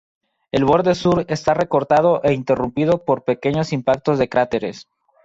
[0.51, 4.87] El borde sur está recortado e interrumpido por pequeños impactos de cráteres.